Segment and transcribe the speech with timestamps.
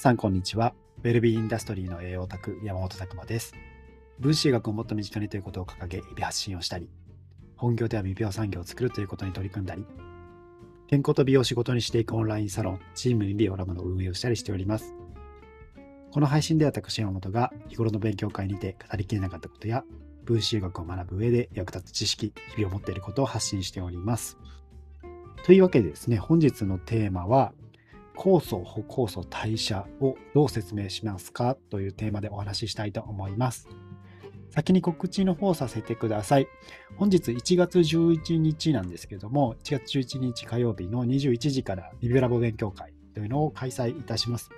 [0.00, 0.72] さん、こんにちは。
[1.04, 3.52] ウェルビーインダストリーの栄養オタク、山本拓馬です。
[4.18, 6.88] 分子医学をもっと身近にということを掲げ、日々発信をしたり、
[7.54, 9.84] 本業では未病産業を作るということに取り組んだり、
[10.88, 14.94] 健康と美容を仕事にしていくオンラインサロン、チーム未病ラボの運営をしたりしております。
[16.12, 19.84] この配信では私、山本が日頃の勉強会にて語りきれなかったことや、
[20.24, 24.38] 分子医学を学ぶ上で役立つ知識、日々を持っていることを発信しております。
[25.44, 27.52] というわけでですね、本日のテーマは、
[28.20, 33.66] 酵素、補酵素、代謝をどう説明しますかというテーマでお話ししたいと思います。
[34.50, 36.46] 先に告知の方させてください。
[36.96, 44.50] 本日1月11日なんですけども、1月11日火曜日の21時からリビラボ勉強会というのを開催いたします。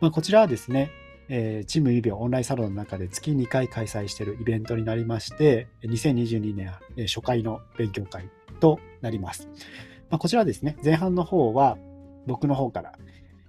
[0.00, 0.92] まあ、こちらはですね、
[1.28, 6.72] え、チームリビオオンラインサロンの中で月2回開催しているイベントになりまして、2022年
[7.08, 8.30] 初回の勉強会
[8.60, 9.48] となります。
[10.10, 11.76] まあ、こちらですね、前半の方は
[12.26, 12.92] 僕の方から、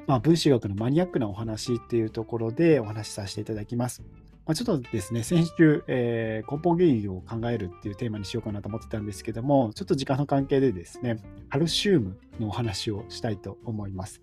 [0.08, 4.02] まあ、分子学のマニアックなお話っていうところでお話しさせていただきます。
[4.46, 11.20] まあ、ちょっとですね、先週、えー、根本原因を考えるっていうテーマにしようかなと思ってたんですけども、ちょっと時間の関係でですね、
[11.50, 14.20] カルシウムのお話をしたいと思います。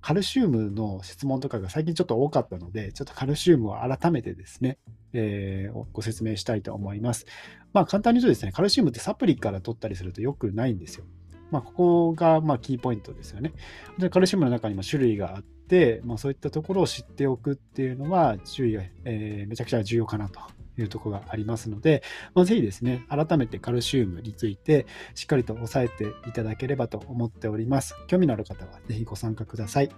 [0.00, 4.78] カルシウムの質問とかが最近ちょっと多かったので、ちょっとカルシウムを改めてですね、
[5.12, 7.26] えー、ご説明したいと思います。
[7.72, 11.04] まあ簡単に言うとですね、カルシウムってサプリから取ったりすると良くないんですよ。
[11.50, 13.52] まあ、ここがまキーポイントですよね。
[13.98, 20.40] でカルシウムの中にも種類があって、まあ、そういったところを知っておくっていうのは注意が、えー、めちゃくちゃ重要かなと
[20.78, 22.02] いうところがありますので、
[22.34, 27.94] まあ、ぜひですね、改めてカルシウムについてしっかりと押さえていただければと思っております。
[28.06, 29.90] 興味のある方はぜひご参加ください。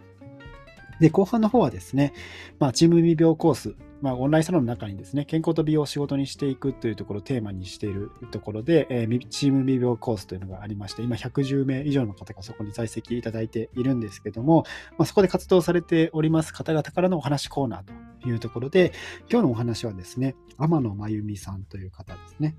[1.00, 2.12] で、後半の方はですね、
[2.58, 14.64] まあ、チーム未病コース、まあ、オンラインサロンの中にですね、健康と美容を仕事にしていくというところをテーマにしているところで、えー、チーム未病コースというのがありまして、今110名以上の方がそこに在籍いただいているんですけども、
[14.96, 18.92] まあ、そこで活動されております方々からのお話コーナーというところで、
[19.30, 22.56] 今日のお話はですね、天野真由美さんという方ですね。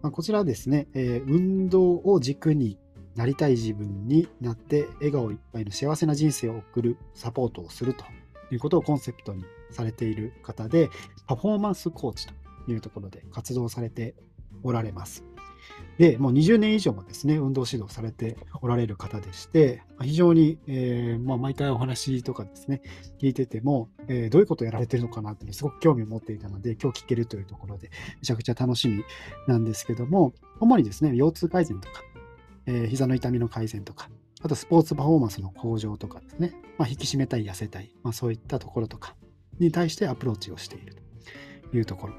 [0.00, 2.78] まあ、こちらはですね、えー、運動を軸に
[3.14, 8.04] なりたい自分になって笑顔いっぱいの幸せな人生を送るサポートをすると
[8.50, 10.90] いうことをコンセプトにされている方で、
[11.26, 12.34] パフォーマンスコーチと
[12.68, 14.14] いうところで活動されて
[14.62, 15.24] おられます。
[15.98, 22.80] で、もう20年以上もですね、運動指導されておられる方でして、非常に、えー、まあ、毎回お話とかですね、
[23.20, 29.04] 聞いてても、えー、どういうことをやられてるのかなってすごく興味を持っていたので、今日聞けるというところで、めちゃくちゃ楽しみ
[29.46, 32.02] なんですけども、主にですね、腰痛改善とか、
[32.64, 34.08] えー、膝の痛みの改善とか、
[34.42, 39.14] あとスポーツパフォーマンスの向上とかですね、まあ、引き締めたい、痩せたい、まあ、そういったところとか
[39.60, 40.96] に対してアプローチをしている
[41.70, 42.14] というところ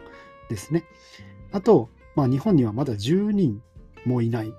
[0.50, 0.86] ですね。
[1.52, 3.62] あと、まあ、日本にはまだ10人
[4.06, 4.54] もいない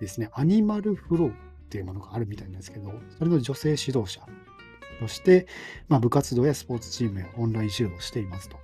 [0.00, 1.34] ですね、アニマルフローっ
[1.70, 4.20] ていうものがあるみたいなんですけど、それの女性指導者
[5.00, 5.46] として、
[5.88, 8.56] まあ、部活動やスポーツチームやオンライン指導をしていますと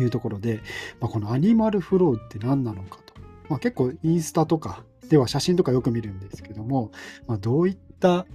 [0.00, 0.60] いうところで、
[1.00, 3.14] まあ、このアニマルフローって何なのかと。
[3.48, 6.92] まあ、結構インスタとかでは写真とかよく見るんですけども、
[7.26, 8.26] まあ、どういった、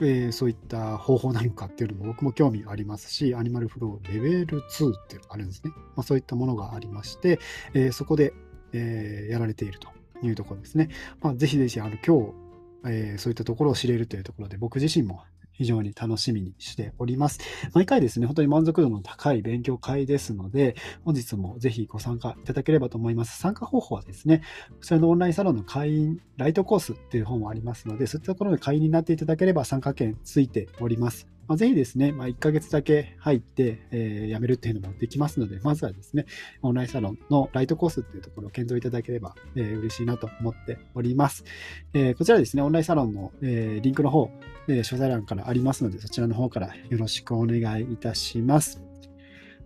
[0.00, 5.72] えー、そういった方法なのかっていうのも僕も興味ありますし、アニマルフローレベル2ってあるんですね。
[5.96, 7.38] まあ、そういったものがありまして、
[7.74, 8.32] えー、そこで、
[8.72, 9.88] えー、やられていると
[10.26, 10.88] いうところですね。
[11.20, 12.44] まあ、ぜひぜひあの今日、
[12.86, 15.22] え、そういったところを知れるというところで、僕自身も
[15.54, 17.40] 非常に楽しみにしております。
[17.72, 23.38] 毎回ですね、本当に満足度の高い勉強会ですので、本日もぜひご参加いただければと思います。
[23.38, 31.33] 参加方法はですね、こちらのオンラインサロンの会員、ライトコースっていう本もありますので、そういったところで会員になっていただければ参加券ついております。
[31.46, 36.26] まあ、ぜひですね、まあ、1ヶ月だけ入って、えー、辞めるっていうのもできますので、まずはですね、
[36.62, 41.44] オンラインサロンのライトコースっていうところを検討いただければ、えー、嬉しいなと思っております。
[41.92, 44.30] えー、こちらですね、オンラインサロンの、えー、リンクの方、
[44.68, 48.82] えー、詳細欄からありますので、そちらの方からよろしくお願いいたします。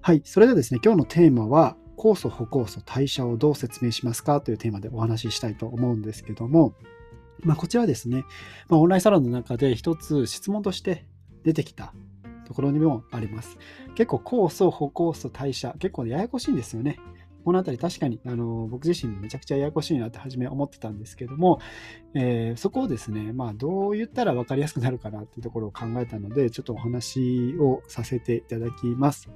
[0.00, 6.74] はい、それではですね、今日のテーマは、酵素、補酵素、代謝をどう説明しますかというテーマでお話ししたいと思うんですけども、
[7.40, 8.24] まあ、こちらですね、
[8.68, 11.06] まあ、オンラインサロンの中で一つ質問として
[11.48, 11.94] 出てきた
[12.46, 13.56] ところにもあります。
[13.94, 16.98] 結構酵素、補酵素、代謝、結構ややこしいんですよね。
[17.42, 21.60] このあたり確かにあの僕自身めちゃくちゃややこしいなって初め思ってたんですけども、
[22.12, 29.30] えー、そこをですね、まあどう言ったら分かりやすくなるかなっていうところを考えたので、ちょっとお話をさせていただきます。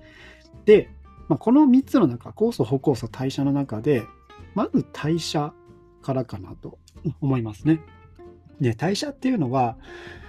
[0.66, 0.90] で、
[1.28, 4.02] まあ、この3つの中、酵素、補酵素、代謝の中で、
[4.54, 5.54] まず代謝
[6.02, 6.78] からかなと
[7.22, 7.80] 思いますね。
[8.60, 9.78] で、代謝っていうのは、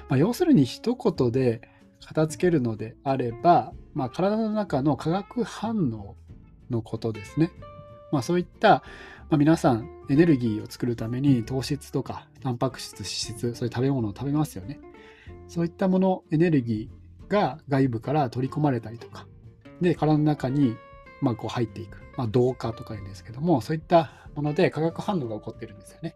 [0.07, 1.72] まあ、要するに一言で
[2.05, 6.15] 片付けるのであれば、まあ、体の中の化学反応
[6.69, 7.51] のことですね。
[8.11, 8.83] まあ、そういった、
[9.29, 14.79] まあ、皆さんエネルギーを作るために糖質とかタンパク質、脂質、そういう食べ物を食べますよね。
[15.47, 19.27] そういったもの、エネルギーが外部から取り込まれたりとか、
[19.81, 20.75] で、体の中に、
[21.21, 22.01] まあ、こう入っていく。
[22.17, 26.15] まあ、同化とか言うんですけども、そういったもので化学反応が起こってるんですよね。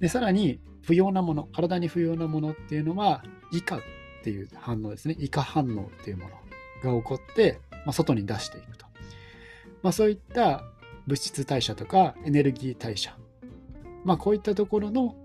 [0.00, 3.22] で、さらに、不要なもの、体に不要なものっていうのは、
[3.52, 3.78] 以下
[4.22, 5.16] っていう反応ですね。
[5.18, 6.28] 以下反応っていうも
[6.84, 8.86] のが起こって、まあ、外に出していくと。
[9.82, 10.62] まあ、そういった
[11.08, 13.16] 物質代謝とかエネルギー代謝。
[14.04, 15.16] まあ、こういったところの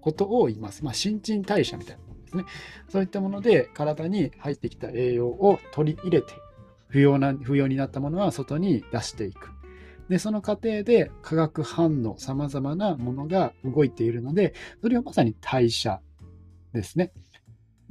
[0.00, 0.82] ことを言います。
[0.82, 2.44] まあ、新陳代謝みたいなものですね。
[2.88, 6.32] そういったもので体に入ってきた栄養を取り入れて
[6.88, 9.50] 不要な、不要になったものは外に出していく。
[10.08, 16.00] で、その過程で化学反応、様々なものが動いているので、それはまさに代謝
[16.72, 17.12] ですね。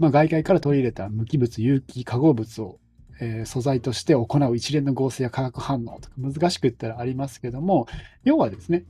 [0.02, 2.80] まあ、外界から取り入れた無機物、有機化合物を、
[3.20, 7.86] えー、素材として行う一連の合成や化学反応とか難しく言ったらありますけども、
[8.24, 8.84] 要はですね、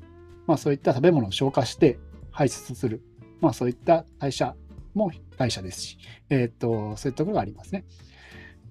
[0.48, 2.00] まあ、そういった食べ物を消化して
[2.32, 3.02] 排出する、
[3.42, 4.56] まあ、そういった代謝
[4.94, 5.98] も代謝ですし、
[6.30, 7.84] えー、っと、そういったところがありますね。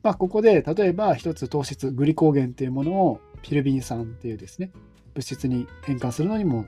[0.02, 4.70] まあ、ここで例えば一つ糖質、グリコーゲンというものをピルビン酸っていうですね、
[5.12, 6.64] 物質に変換するのにも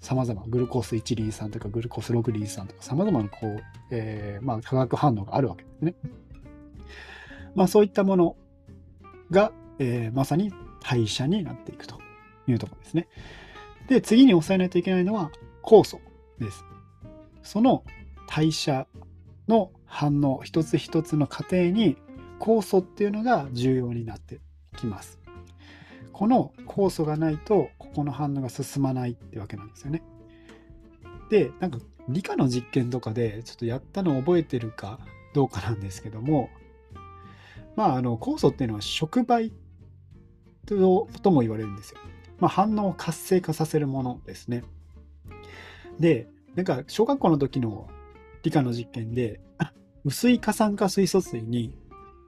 [0.00, 3.60] 様々、グルコース1リン酸とかグルコース6リン酸とか様々なこう、
[3.90, 5.94] えー、まあ、化学反応があるわけですね。
[7.54, 8.36] まあ、そういったもの
[9.30, 10.52] が、えー、まさに
[10.82, 11.98] 代謝になっていくと
[12.46, 13.08] いうところですね。
[13.88, 15.30] で、次に押さえないといけないのは
[15.62, 16.00] 酵素
[16.38, 16.64] です。
[17.42, 17.84] その
[18.26, 18.86] 代謝
[19.48, 21.96] の反応、一つ一つの過程に
[22.38, 24.40] 酵素っていうのが重要になって
[24.76, 25.19] きます。
[26.20, 30.02] この酵素がないとここの反応が進まないってわけなんですよね。
[31.30, 31.78] でなんか
[32.10, 34.98] 理科の実験とかでちょっとやったのを覚えてるか
[35.32, 36.50] どうかなんですけども
[37.74, 39.50] まああの酵素っていうのは触媒
[40.66, 42.00] ととも言われるんですよ。
[42.38, 44.62] まあ、反応を活性化させるものですね。
[45.98, 47.88] でなんか小学校の時の
[48.42, 49.40] 理科の実験で
[50.04, 51.74] 薄い過酸化水素水に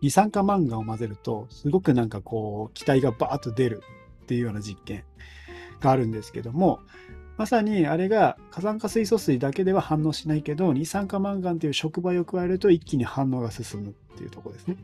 [0.02, 3.82] 二酸化マンガンを混ぜると、すごくなんかこう、気体がバーッと出る
[4.24, 5.04] っていうような実験
[5.80, 6.80] があるんですけども、
[7.38, 14.76] まさにあれが火山化水素水だけでは反応しないけど、二酸化マンガンという触媒を加えると一気に反応が進むっていうとこですね。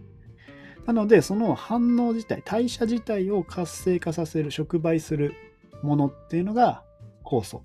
[0.86, 5.34] なので、その反応自体、代謝自体を活性化させる、触媒する
[5.82, 6.84] ものっていうのが
[7.24, 7.62] 酵素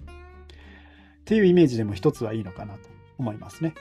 [1.22, 3.76] っていうイメージでも一つはいいのかなと思いますね。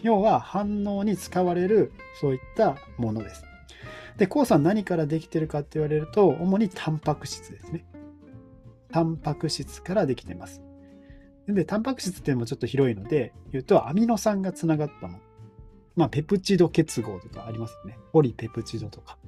[0.00, 3.44] 要は反応に使われるそういったものです。
[4.16, 7.84] で、酵素は何からできてるかって言われると、主にタンパク質ですね。
[8.90, 10.62] タンパク質からできてます。
[11.48, 15.18] で、タンパク質っていうのもちょっと広いので、言うとアミノ酸がつながったもの。
[15.96, 17.98] まあ、ペプチド結合とかありますよね。
[18.12, 19.18] ポリペプチドとか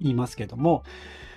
[0.00, 0.82] 言いますけども、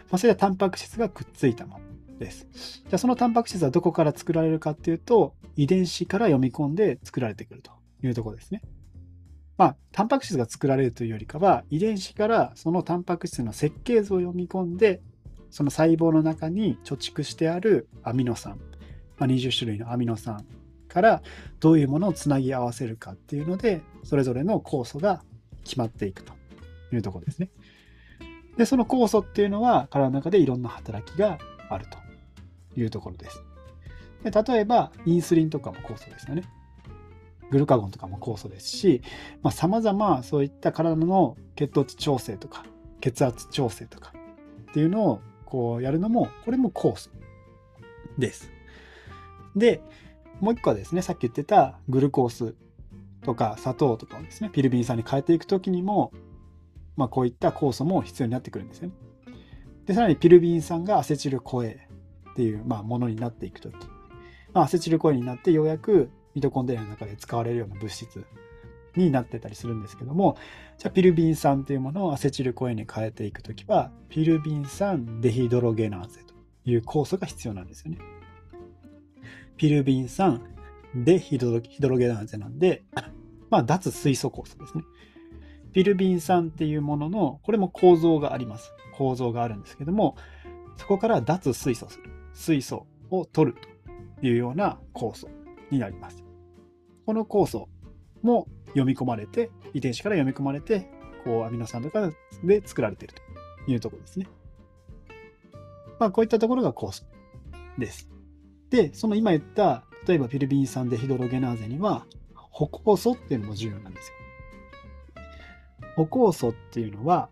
[0.09, 2.47] まあ、それはタンパク質がくっついたものです。
[2.83, 7.71] じゃあそのタンパク質はどこから作られるかっていうと、遺伝子から読み込んで作られてくると。
[8.03, 8.61] いうとこですね。
[9.57, 15.01] まあ、タンパク質が作られるというよりかは、遺伝子からそのタンパク質の設計図を読み込んで、
[15.51, 18.57] その細胞の中に貯蓄してあるアミノ酸、
[19.17, 20.45] まあ、20種類のアミノ酸
[20.87, 21.21] から
[21.59, 25.21] どういうものをつなぎ合わせるかっていうので、それぞれの酵素が
[25.63, 26.33] 決まっていくと
[26.91, 27.49] いうところですね。
[28.57, 31.37] で、その酵素っていうのは体の中でいろんな働きが
[31.69, 33.43] あるというところです。
[34.23, 36.43] で例えば、インスリンとかも酵素ですよね。
[37.51, 39.01] グルカゴンとかも酵素ですし、
[39.51, 42.65] さまざ、まそういった体の血糖値調整とか、
[43.01, 44.13] 血圧調整とか
[44.71, 47.09] っていうのをこうやるのも、これも酵素
[48.17, 48.49] です。
[49.55, 49.81] で、
[50.39, 52.55] もう一個はですね、さっき言ってたグルコース
[53.23, 56.13] とか砂糖とかをですね、ピルビン酸に変えていくときにも、
[56.95, 58.93] まあ、こういった酵素も必要になってくるんですよね。
[59.85, 61.87] で、さらにピルビン酸がアセチルコエ
[62.31, 63.73] っていう、まあ、ものになっていくとき、
[64.53, 68.25] まあ、アセチルコエになってようやくミトコンドリアの中で使われるような物質
[68.95, 70.37] になってたりするんですけども、
[70.77, 76.33] じゃあピルビン酸というものをアセチルコエに変えていくときは、ピルビン酸デヒドロゲナーゼと
[76.65, 77.99] いう酵素が必要なんですよね。
[79.57, 80.41] ピルビン酸
[80.95, 82.83] デヒドロゲナーゼなんで、
[83.49, 84.83] まあ、脱水素酵素ですね。
[85.73, 88.73] ピルビン酸っていうものの、これも構造があります。
[88.97, 90.15] 構造があるんですけども、
[90.75, 92.09] そこから脱水素する。
[92.33, 93.57] 水素を取る
[94.19, 95.29] というような酵素
[95.69, 96.20] になります。
[97.05, 97.69] この酵素
[98.21, 100.89] も読み込まれて、遺伝子から読み込まれて、
[101.23, 102.11] こうアミノ酸とか
[102.43, 103.15] で作られている
[103.65, 104.27] というところですね。
[105.99, 107.03] まあ、こういったところが酵素
[107.77, 108.09] です。
[108.69, 114.15] で、その今言った、例えばピルビン酸デヒドロゲナーゼには、歩酵素っていうのも重要なんですよ。
[115.95, 117.29] 歩酵素っていうのは、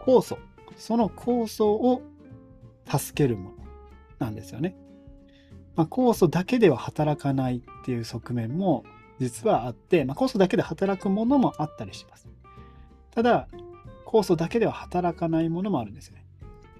[0.00, 0.38] 酵素、
[0.76, 2.02] その酵素を
[2.86, 3.56] 助けるもの
[4.18, 4.76] なんですよね。
[5.76, 8.84] まあ、酵素だけでは働かないっていう側面も
[9.18, 12.28] 実はあって、まあ、酵素だけで働くものもあったりします。
[13.14, 13.48] ただ、
[14.06, 16.26] 酵素だけでは働かないものもあるんですよね。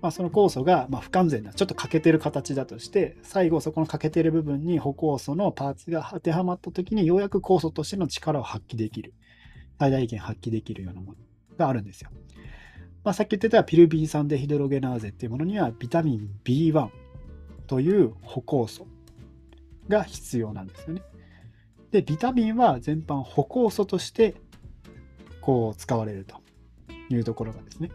[0.01, 9.15] まあ、その酵素がま不完全な、ちょっと欠けてる形だとして、最後そこの欠けてる部分に補酵素のパーツが当てはまった時にようやく酵素としての力を発揮できる。
[9.79, 11.19] 最大限発揮できるようなもの
[11.57, 12.11] があるんですよ。
[13.05, 16.89] まあ、さっき言ってたピルビン酸デヒドロゲナーゼっていうものにはビタミン B1
[17.73, 18.87] という補酵素
[19.89, 21.03] が必要なんですよね。
[21.91, 24.35] で、ビタミンは全般補酵素として
[25.41, 26.37] こう使われると
[27.09, 27.91] いうところがですね、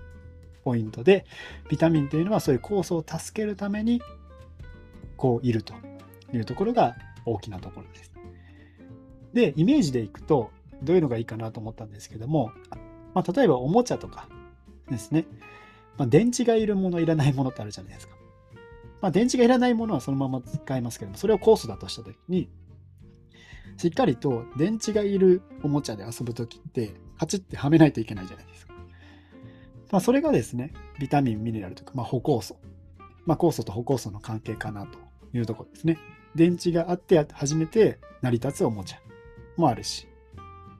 [0.64, 1.28] ポイントで、
[1.70, 4.02] ビタミンというのはそういう酵素を助けるために
[5.16, 5.76] こういると
[6.34, 6.96] いうところが
[7.28, 8.12] 大きなところです。
[9.34, 10.50] で、イメージでいくと、
[10.82, 12.50] どういうのがいいかなと思ったんですけども、
[13.14, 14.28] まあ、例えばおもちゃとか
[14.90, 15.28] ですね、
[16.00, 18.17] まあ、電池がいるもの、いらないものってあるじゃないですか。
[19.02, 22.50] まあ、電池がいらないものはそのまま使いますけども、それをコースだとしたときに、
[23.78, 28.74] しっかりと電池がいるおもちゃで遊ぶときって、カチッてはめないといけないじゃないですか。
[29.92, 32.58] まあ、それがですね、ビタミン、ミネラルとか、まあ、補酵素。
[33.26, 34.98] まあ、酵素と補酵素の関係かなと
[35.34, 36.00] いうところですね。
[36.36, 39.00] 電池があって初めて成り立つおもちゃ
[39.58, 40.08] もあるし、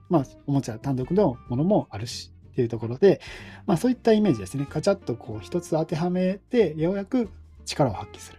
[0.08, 3.20] まあ、おもちゃ単独のものもあるし、っていうところで、
[3.66, 4.66] まあ、そういったイメージですね。
[4.66, 7.30] カチャッとこう一つ当てはめて、ようやく
[7.68, 8.38] 力を発揮する。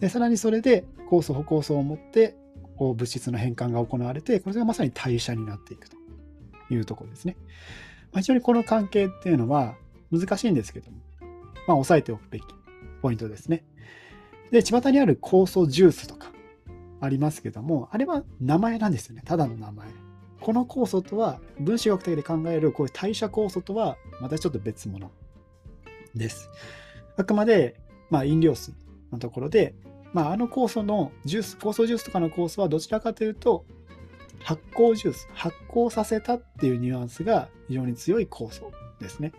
[0.00, 2.36] で、さらにそれで酵素、補酵素を持って、
[2.76, 5.96] こう物質の変換が行われて、これがまさに代謝になっていくと
[6.70, 7.36] いうところですね。
[8.12, 9.76] まあ、非常にこの関係っていうのは
[10.10, 10.98] 難しいんですけども、
[11.66, 12.44] まあ、押さえておくべき
[13.02, 13.64] ポイントですね。
[14.50, 16.32] で、巷にある酵素ジュースとか
[17.00, 19.22] ありますけども、あれは名前なんですよね。
[19.24, 19.88] ただの名前。
[20.40, 25.10] この酵素とは、分子学的で考えるこういう代謝酵素とは、またちょっと別物
[26.14, 26.48] です。
[27.16, 27.78] あくまで、
[28.10, 28.74] まあ、飲料水
[29.12, 29.74] のところで、
[30.12, 33.64] まあ、あの酵素のジュース、酵素ジュースとかの酵素はどちらかというと、
[34.42, 39.32] 発酵ジュース、発酵させたっていうニュアンスが非常に強い酵素ですね。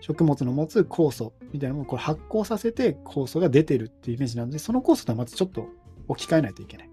[0.00, 5.66] 食物の持つ酵素みたいなものをこれ発酵させて酵素が出てるっていうイメージなので、その酵素とはまずちょっと
[6.08, 6.90] 置き換えないといけない。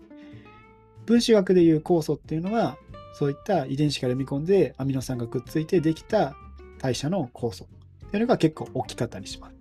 [1.06, 2.78] 分子学でいう酵素っていうのは、
[3.14, 6.36] そういった遺伝子から読み込んでアミノ酸がくっついてできた
[6.80, 7.66] 代謝の酵素
[8.08, 9.56] っていうのが結構大きかったりします。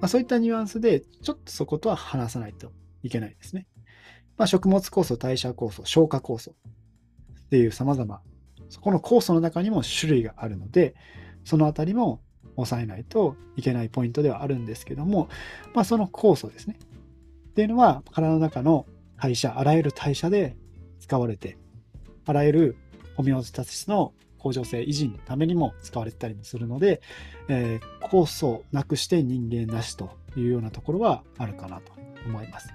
[0.00, 3.66] まあ、そういったニュアンスでちょっとそことは話さないといけないですね。
[4.36, 8.20] まあ、食物酵素、代謝酵素、消化酵素っていう様々、
[8.68, 10.94] そこの酵素の中にも種類があるので、
[11.44, 12.20] そのあたりも
[12.54, 15.28] 抑えないといけないポイントではあるんですけども、
[15.74, 16.78] まあ、その酵素ですね。
[17.50, 18.86] っていうのは体の中の
[19.20, 20.56] 代謝、あらゆる代謝で
[21.00, 21.58] 使われて
[22.24, 22.76] あらゆる
[23.16, 27.00] ホメオスタシスの向上性維持のためにも使われてたりもするので、
[27.48, 31.92] えー、酵素なくして人間なしというようなところはあるかなと
[32.26, 32.68] 思います。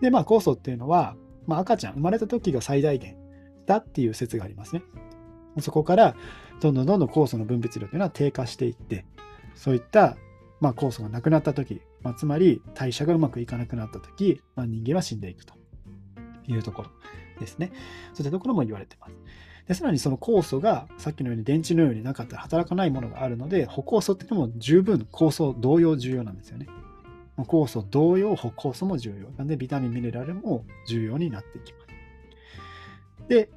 [0.00, 1.16] で、まあ酵素っていうのは、
[1.46, 3.16] まあ、赤ちゃん、生まれた時が最大限
[3.66, 4.82] だっていう説がありますね。
[5.60, 6.14] そこから
[6.60, 9.04] どんどんどんどん酵素の分泌量というのは低下していって、
[9.54, 10.16] そういった、
[10.60, 15.54] まあ、酵素がなくなった時、まあ、つまり代謝がうまくいかなくなった時、まあ、人間は死んでいくと
[16.46, 16.90] いうところ
[17.38, 17.72] ですね。
[18.12, 19.14] そういったところも言われてます。
[19.70, 26.66] でさらにその酵素がさっきのように電池のようになかったら働かないものがあるので、補酵素っていうのも十分酵素同様重要なんですよね。
[27.38, 29.30] 酵素同様、補酵素も重要。
[29.38, 33.28] なんでビタミン、ミネラルも重要になっていきます。
[33.28, 33.48] で、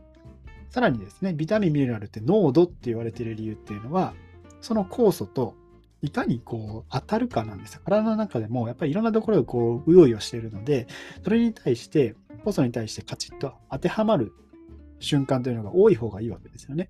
[0.70, 4.13] さらにですね、ビタミン、ミネラルって濃度って言われている理由っていうのは、
[4.62, 5.55] その酵素と
[6.03, 7.82] いかにこう当たるかなんですよ。
[7.84, 10.86] 体の中でもやっぱりいろんなところをこううようよしているので、
[11.24, 12.13] それに対して
[12.46, 14.32] 酵素に対してカチッと当てはまる
[15.03, 16.89] 瞬間というのが多い方がいいわけですよね。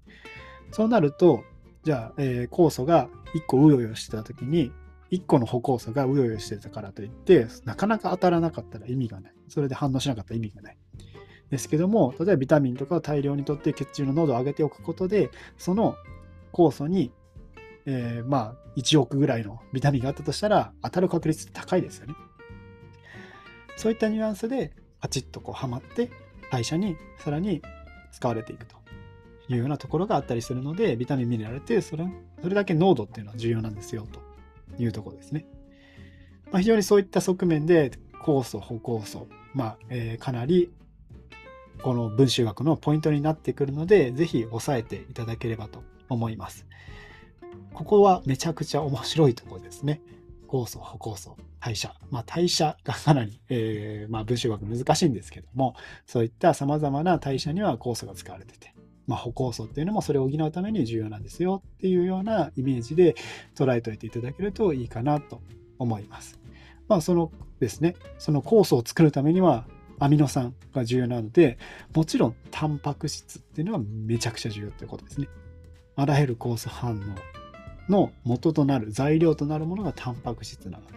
[0.72, 1.44] そうなると、
[1.84, 4.72] じゃあ、えー、酵素が1個うようよしてた時に、
[5.12, 9.34] 1個の補酵素がうようよしてたからといって、なかなか当たらなかったら意味がない。
[9.48, 10.78] それで反応しなかったら意味がない。
[11.50, 15.96] ですけども、例えばビタミンとかを大量にとって血中の濃度を上げておくことで、その
[16.52, 17.12] 酵素に、
[17.86, 22.16] えー、まあ、1億ぐらいのビタミンがあったとしたら、当たる確率って高いですよね。
[23.76, 26.10] そういったニュアンスで、パチッとこうはまって
[26.50, 27.62] 代謝にさらに
[28.14, 28.76] 使われていくと
[29.50, 32.06] いうようなところがあったりするのでビタミンミネラルってそれ
[32.42, 34.22] それだけ濃度っていうのは重要なんですよと
[34.82, 35.46] いうところですね。
[36.52, 37.92] まあ、非常にそういった側面で
[38.24, 40.72] 酵素、補酵素、まあえー、かなり
[41.82, 46.66] この分子学のポイントになってくるので、ぜひ押さえていただければと思います。
[47.74, 50.02] ここはめちゃくちゃ面白いところですね。
[50.54, 51.96] 酵素、補酵素、代謝。
[52.12, 58.76] まあ、代謝がかなり、えー、まあ、分子学難しいんですけども、そういった様々な代謝には酵素が使われてて、
[59.08, 63.16] まあ、補酵素っていうのもそれを補うために重要なんですよっていうようなイメージで
[63.56, 65.42] 捉えておいていただけるといいかなと
[65.80, 66.40] 思います。
[66.88, 69.66] まあ、そのですね、その酵素を作るためには
[69.98, 71.58] アミノ酸が重要なので、
[71.96, 75.28] もちろんタンパク質っていうのはめちゃくちゃ重要ってことですね。
[75.96, 77.43] あらゆる酵素反応
[77.90, 80.94] の元となる材料となるものがタンパク質なので、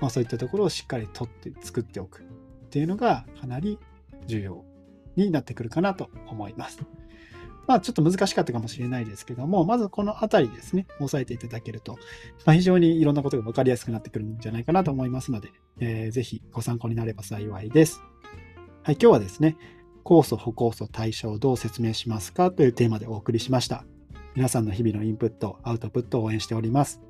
[0.00, 2.22] まあ、そういったところをしっかり取って作っておくっ
[2.70, 3.78] ていうのがかなり
[4.26, 4.64] 重要
[5.16, 6.80] になってくるかなと思います。
[7.66, 11.96] まあちょっと難しかったかもしれないですけども、まずこのあたりですね、押さえていただけると、
[12.44, 18.00] まあ、非常にいろんなことが分かりやすくなってくるんじゃないかなと思いますので、えー、ぜひご参考になれば幸いです。
[18.82, 19.56] はい、今日はですね、
[20.04, 23.84] 酵素、補酵素、代謝をどう説明しますかというテーマでお送りしました。
[24.34, 27.02] 皆さんの日々のインプット、アウトプットを応援しております。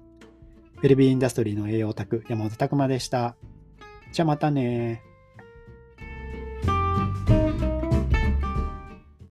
[0.79, 3.37] ウェルビーインダストリーの栄養オタク、山本拓馬でした。
[4.13, 5.03] じゃあまたね